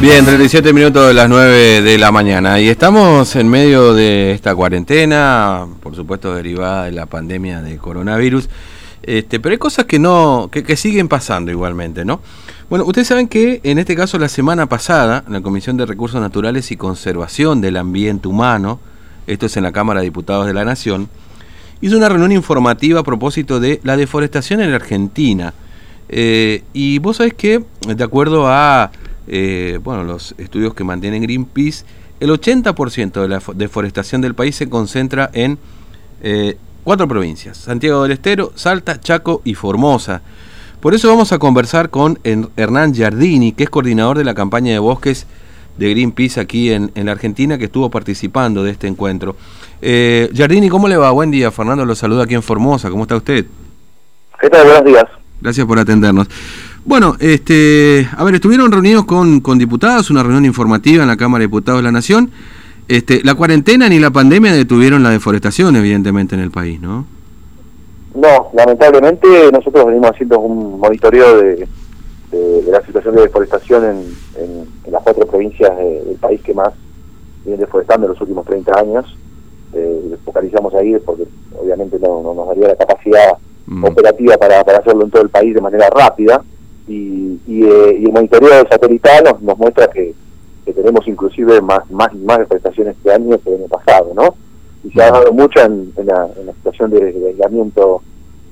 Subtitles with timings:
[0.00, 4.54] Bien, 37 minutos de las 9 de la mañana y estamos en medio de esta
[4.54, 8.48] cuarentena, por supuesto derivada de la pandemia de coronavirus,
[9.02, 12.20] este, pero hay cosas que no, que, siguen pasando igualmente, ¿no?
[12.70, 16.70] Bueno, ustedes saben que en este caso la semana pasada, la Comisión de Recursos Naturales
[16.70, 18.78] y Conservación del Ambiente Humano,
[19.26, 21.08] esto es en la Cámara de Diputados de la Nación,
[21.80, 25.54] hizo una reunión informativa a propósito de la deforestación en la Argentina.
[26.08, 28.92] Eh, y vos sabés que, de acuerdo a
[29.28, 31.84] eh, bueno, los estudios que mantienen Greenpeace,
[32.20, 35.58] el 80% de la deforestación del país se concentra en
[36.22, 40.22] eh, cuatro provincias, Santiago del Estero, Salta, Chaco y Formosa.
[40.80, 44.78] Por eso vamos a conversar con Hernán Giardini, que es coordinador de la campaña de
[44.78, 45.26] bosques
[45.76, 49.36] de Greenpeace aquí en, la Argentina, que estuvo participando de este encuentro.
[49.82, 51.10] Eh, Giardini, ¿cómo le va?
[51.10, 53.46] Buen día, Fernando lo saluda aquí en Formosa, ¿cómo está usted?
[54.40, 54.66] ¿Qué tal?
[54.66, 55.04] Buenos días.
[55.40, 56.28] Gracias por atendernos.
[56.84, 61.40] Bueno, este, a ver, estuvieron reunidos con, con diputados, una reunión informativa en la Cámara
[61.40, 62.30] de Diputados de la Nación.
[62.88, 67.04] Este, la cuarentena ni la pandemia detuvieron la deforestación, evidentemente, en el país, ¿no?
[68.14, 71.68] No, lamentablemente nosotros venimos haciendo un monitoreo de,
[72.66, 73.96] la situación de deforestación en,
[74.42, 76.72] en, las cuatro provincias del país que más
[77.44, 79.16] vienen deforestando en los últimos 30 años.
[79.74, 83.84] Eh, focalizamos ahí porque obviamente no, nos daría la capacidad mm.
[83.84, 86.42] operativa para, para hacerlo en todo el país de manera rápida
[86.88, 90.14] y, eh, y, el monitoreo satelital nos, muestra que,
[90.74, 94.34] tenemos inclusive más más más prestaciones este año que el año pasado, ¿no?
[94.84, 98.02] Y se ha dado mucho en, la, situación de, aislamiento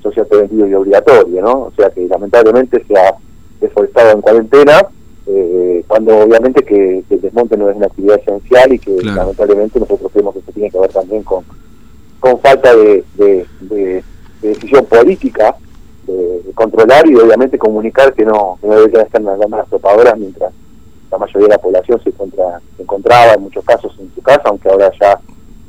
[0.01, 1.51] social preventivo y obligatorio, ¿no?
[1.63, 3.15] O sea que lamentablemente se ha
[3.61, 4.87] deforestado en cuarentena,
[5.27, 10.11] eh, cuando obviamente que, el desmonte no es una actividad esencial y que lamentablemente nosotros
[10.11, 11.43] creemos que se tiene que ver también con,
[12.19, 14.03] con falta de, de
[14.41, 15.66] decisión política de,
[16.57, 20.51] controlar y obviamente comunicar que no, no deberían estar en las cámaras topadoras mientras
[21.11, 24.41] la mayoría de la población se, encontra, se encontraba en muchos casos en su casa,
[24.45, 25.19] aunque ahora ya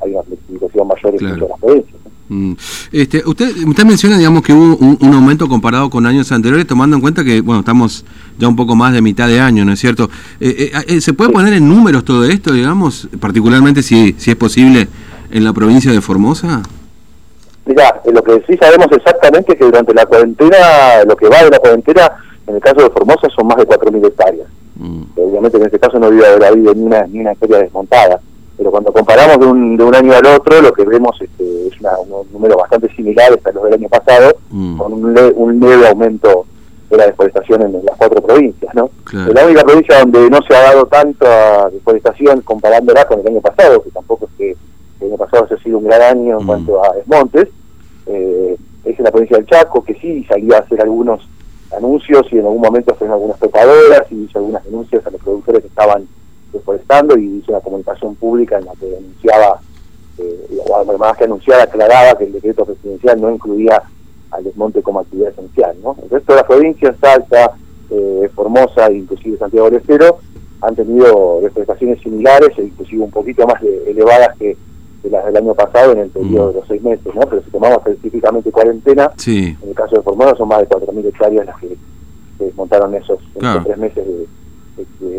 [0.01, 1.47] hay una flexibilización mayor en claro.
[1.47, 1.95] las provincias.
[2.27, 2.53] Mm.
[2.91, 7.01] Este, usted, usted menciona, digamos, que hubo un, aumento comparado con años anteriores, tomando en
[7.01, 8.03] cuenta que, bueno, estamos
[8.39, 10.09] ya un poco más de mitad de año, ¿no es cierto?
[10.39, 14.37] Eh, eh, eh, ¿Se puede poner en números todo esto, digamos, particularmente si, si es
[14.37, 14.87] posible
[15.29, 16.63] en la provincia de Formosa?
[17.69, 21.51] Mirá, lo que sí sabemos exactamente es que durante la cuarentena, lo que va de
[21.51, 22.11] la cuarentena,
[22.47, 24.47] en el caso de Formosa son más de 4.000 hectáreas.
[24.75, 25.03] Mm.
[25.15, 28.19] Obviamente en este caso no había habido ni una, ni una hectárea desmontada,
[28.57, 31.73] pero cuando comparamos de un, de un año al otro, lo que vemos este, es
[31.79, 34.77] un número bastante similar a los del año pasado, mm.
[34.79, 36.47] con un, un leve aumento
[36.89, 38.89] de la deforestación en, las cuatro provincias, ¿no?
[39.13, 43.83] La única provincia donde no se ha dado tanta deforestación comparándola con el año pasado,
[43.83, 44.57] que tampoco es que
[45.01, 46.47] el año pasado ha sido un gran año en mm.
[46.47, 47.58] cuanto a desmontes, eh, es
[48.99, 51.27] en la provincia del Chaco, que sí salió a hacer algunos
[51.75, 55.61] anuncios y en algún momento fueron algunas tocadoras y hizo algunas denuncias a los productores
[55.61, 56.07] que estaban
[56.51, 59.59] deforestando y hizo una comunicación pública en la que denunciaba,
[60.17, 60.59] eh,
[60.97, 63.81] más que anunciaba, aclaraba que el decreto presidencial no incluía
[64.31, 65.75] al desmonte como actividad esencial.
[65.83, 65.95] ¿no?
[66.03, 67.51] El resto de las provincias, Salta,
[67.91, 70.19] eh, Formosa inclusive Santiago del Estero,
[70.61, 74.57] han tenido deforestaciones similares e inclusive un poquito más elevadas que
[75.03, 76.53] de las del año pasado en el periodo mm.
[76.53, 77.21] de los seis meses, ¿no?
[77.21, 81.45] Pero si tomamos específicamente cuarentena, en el caso de Formosa son más de 4.000 hectáreas
[81.45, 81.77] las que
[82.37, 83.19] se desmontaron esos,
[83.63, 84.27] tres meses de,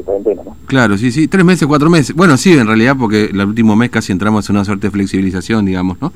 [0.04, 0.56] cuarentena, ¿no?
[0.66, 2.14] Claro, sí, sí, tres meses, cuatro meses.
[2.16, 5.66] Bueno, sí, en realidad, porque el último mes casi entramos en una suerte de flexibilización,
[5.66, 6.12] digamos, ¿no?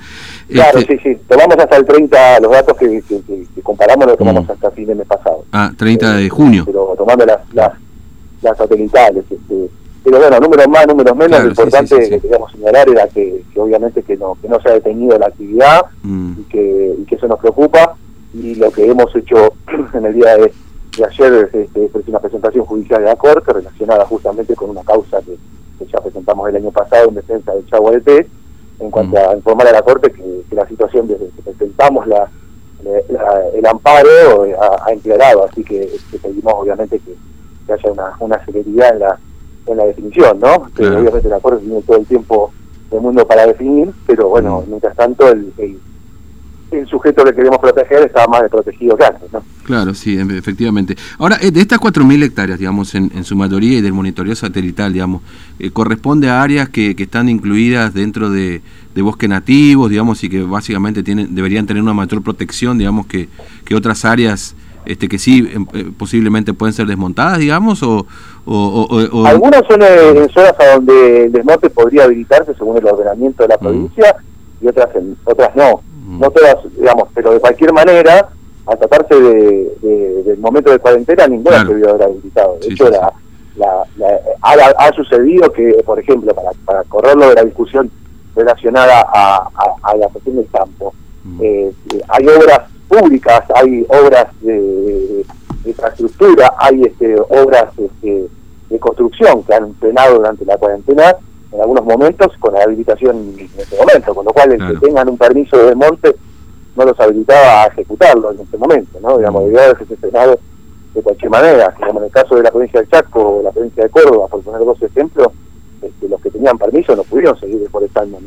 [0.49, 1.21] Claro, este sí, sí.
[1.29, 3.03] Tomamos hasta el 30, los datos que,
[3.63, 4.51] comparamos lo tomamos mm.
[4.51, 5.45] hasta fin de mes pasado.
[5.53, 6.65] Ah, 30 de junio.
[6.65, 7.73] Pero tomando las, las,
[8.41, 9.69] las satelitales, este
[10.05, 14.19] pero bueno, números más, números menos, lo importante que queríamos señalar era que, obviamente que
[14.19, 16.41] no, que no se ha detenido la actividad mm.
[16.41, 17.97] y, que, y que eso nos preocupa
[18.35, 19.55] y lo que hemos hecho
[19.95, 20.53] en el día de,
[21.03, 25.37] ayer es, este, una presentación judicial de la Corte relacionada justamente con una causa que,
[25.87, 28.27] ya presentamos el año pasado en defensa del Chavo T
[28.81, 29.31] en cuanto mm.
[29.31, 32.29] a informar a la Corte que, la situación desde que presentamos la,
[33.55, 35.91] el amparo eh, ha, ha así que,
[36.23, 39.19] pedimos obviamente que, haya una, una celeridad en la
[39.67, 40.71] en la definición, ¿no?
[40.75, 42.53] Que obviamente el acuerdo tiene todo el tiempo
[42.91, 44.71] del mundo para definir, pero bueno, mm.
[44.71, 45.79] mientras tanto el, el,
[46.89, 49.41] sujeto que queremos proteger está más protegido que antes, ¿no?
[49.63, 50.97] Claro, sí, em, efectivamente.
[51.19, 54.93] Ahora, eh, de estas 4.000 hectáreas, digamos, en, en, su mayoría y del monitoreo satelital,
[54.93, 55.23] digamos,
[55.61, 58.61] eh, corresponde a áreas que, que están incluidas dentro de,
[58.93, 63.29] de bosques nativos, digamos, y que básicamente tienen deberían tener una mayor protección, digamos, que,
[63.65, 64.57] que otras áreas
[64.87, 68.07] este, que sí em, eh, posiblemente pueden ser desmontadas, digamos, o...
[68.47, 73.49] o, Algunas son en zonas a donde el desmonte podría habilitarse según el ordenamiento de
[73.49, 73.61] la mm.
[73.61, 74.17] provincia
[74.61, 75.81] y otras en, otras no.
[76.07, 76.21] Mm.
[76.21, 78.29] No todas, digamos, pero de cualquier manera,
[78.67, 82.59] al tratarse de, del momento de cuarentena, ninguna se debió haber habilitado.
[82.61, 83.85] De hecho, La,
[84.43, 87.91] ha, sucedido que, por ejemplo, para, para correrlo de la discusión
[88.35, 90.93] relacionada a, la cuestión del campo,
[91.25, 91.41] mm.
[91.43, 91.73] eh,
[92.09, 95.25] hay obras públicas, hay obras de,
[95.65, 98.29] infraestructura, hay este, obras este,
[98.69, 101.17] de construcción que han frenado durante la cuarentena
[101.53, 105.09] en algunos momentos con la habilitación en este momento, con lo cual el que tengan
[105.09, 106.15] un permiso de desmonte
[106.77, 109.17] no los habilitaba a ejecutarlo en este momento, ¿no?
[109.19, 109.77] Digamos, mm.
[109.79, 110.39] que se frenado
[110.95, 111.75] de cualquier manera.
[111.79, 114.43] Digamos, en el caso de la provincia de Chaco o la provincia de Córdoba, por
[114.43, 115.29] poner dos ejemplos,
[115.81, 118.19] este, los que tenían permiso no pudieron seguir deforestando.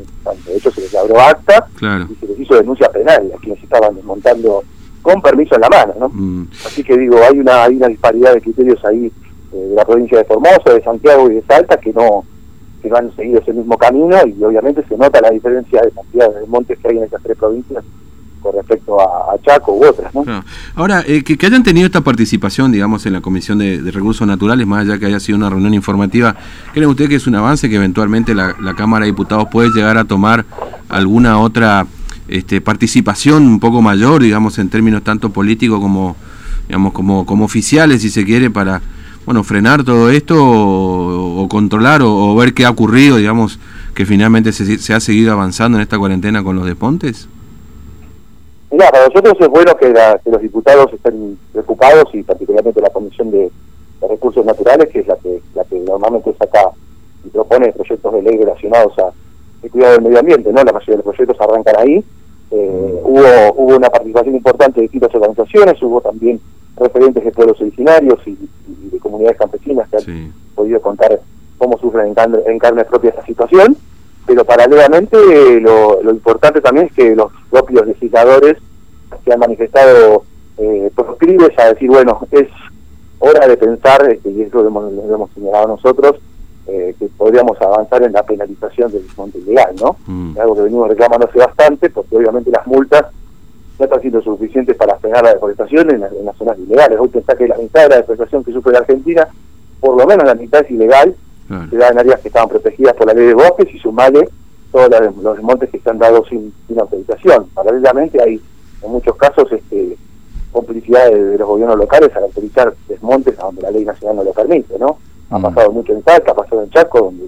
[0.46, 3.96] De hecho, se les labró acta y se les hizo denuncia penal a quienes estaban
[3.96, 4.64] desmontando
[5.02, 5.94] con permiso en la mano.
[6.00, 6.10] ¿no?
[6.10, 6.48] Mm.
[6.66, 9.12] Así que digo, hay una, hay una disparidad de criterios ahí
[9.54, 12.24] eh, de la provincia de Formosa, de Santiago y de Salta que no
[12.82, 16.30] que no han seguido ese mismo camino y obviamente se nota la diferencia de cantidad
[16.32, 17.84] de montes que hay en esas tres provincias
[18.42, 20.14] con respecto a, Chaco u otras.
[20.14, 20.24] ¿no?
[20.76, 24.82] Ahora, eh, que, hayan tenido esta participación, digamos, en la Comisión de, Recursos Naturales, más
[24.82, 26.36] allá que haya sido una reunión informativa,
[26.74, 30.06] ¿creen ustedes que es un avance que eventualmente la, Cámara de Diputados puede llegar a
[30.06, 30.46] tomar
[30.90, 31.88] alguna otra
[32.28, 36.16] este, participación un poco mayor, digamos, en términos tanto políticos como,
[36.68, 38.82] digamos, como, como oficiales, si se quiere, para
[39.26, 43.60] bueno frenar todo esto o, controlar o, ver qué ha ocurrido, digamos,
[43.94, 47.28] que finalmente se, se ha seguido avanzando en esta cuarentena con los despontes?
[48.70, 49.94] Mira, para nosotros es bueno que,
[50.30, 53.50] los diputados estén preocupados y particularmente la Comisión de,
[54.08, 56.70] Recursos Naturales, que es la que, la que normalmente saca
[57.26, 59.12] y propone proyectos de ley relacionados a
[59.64, 60.64] el cuidado del medio ambiente, ¿no?
[60.64, 62.06] La mayoría de los proyectos arrancan ahí.
[63.08, 66.40] Eh, hubo, hubo una participación importante de distintas organizaciones, hubo también
[66.76, 68.38] referentes de pueblos originarios y,
[68.92, 71.20] de comunidades campesinas que han podido contar
[71.58, 72.14] cómo sufren
[72.46, 73.76] en carne, propia esta situación
[74.28, 75.18] pero paralelamente
[75.62, 78.58] lo, importante también es que los propios legisladores
[79.24, 80.26] se han manifestado
[80.58, 82.50] eh, proscribes a decir, bueno, es
[83.20, 86.18] hora de pensar, este, y eso lo hemos, lo hemos señalado nosotros,
[86.68, 89.96] eh, que podríamos avanzar en la penalización del desmonte ilegal, ¿no?
[90.06, 90.32] Mm.
[90.32, 93.06] Es algo que venimos reclamando hace bastante, porque obviamente las multas
[93.80, 97.00] no están siendo suficientes para frenar la deforestación en, las zonas ilegales.
[97.00, 99.28] Hoy pensar que la mitad de la deforestación que sufre la Argentina,
[99.80, 101.16] por lo menos la mitad es ilegal,
[101.70, 104.28] se da en áreas que estaban protegidas por la ley de bosques y sumale
[104.72, 104.90] todos
[105.22, 107.48] los desmontes que se han dado sin, autorización.
[107.54, 108.42] Paralelamente hay
[108.82, 109.98] en muchos casos este,
[110.52, 114.34] complicidad de, los gobiernos locales al autorizar desmontes a donde la ley nacional no lo
[114.34, 114.98] permite, ¿no?
[115.30, 117.28] Ha pasado mucho en Salta, ha pasado en Chaco, donde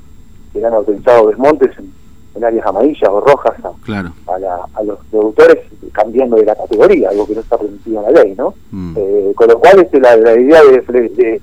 [0.53, 1.99] se han autorizado desmontes en,
[2.41, 5.57] áreas amarillas o rojas a, los productores
[5.91, 8.53] cambiando de la categoría, algo que no está permitido en la ley, ¿no?
[8.71, 8.93] Mm.
[8.97, 11.41] Eh, con lo cual este, la, idea de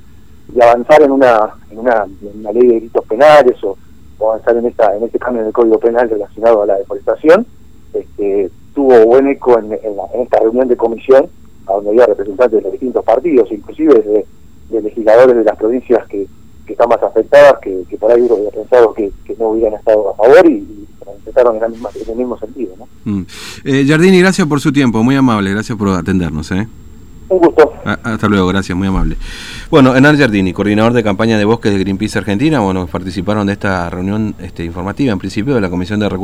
[0.54, 2.06] y avanzar en una, en una,
[2.52, 3.76] ley de delitos penales o,
[4.20, 7.46] avanzar en esta en este cambio en el Código Penal relacionado a la deforestación,
[7.92, 11.28] este, tuvo buen eco en, esta reunión de comisión,
[11.66, 14.24] a donde había representantes de los distintos partidos, inclusive
[14.70, 16.26] de, legisladores de las provincias que,
[16.72, 20.54] están más afectadas, que, por ahí hubiera pensado que, no hubieran estado a favor y,
[20.54, 20.86] y
[21.26, 22.74] en, la misma, en el mismo sentido.
[22.78, 22.88] ¿no?
[23.04, 23.26] Mm.
[23.64, 26.50] Eh, Jardini, gracias por su tiempo, muy amable, gracias por atendernos.
[26.52, 26.66] ¿eh?
[27.28, 27.72] Un gusto.
[27.84, 29.16] Ah, hasta luego, gracias, muy amable.
[29.70, 33.90] Bueno, Enar Giardini, coordinador de campaña de bosques de Greenpeace Argentina, bueno, participaron de esta
[33.90, 36.16] reunión este, informativa, en principio, de la Comisión de Recursos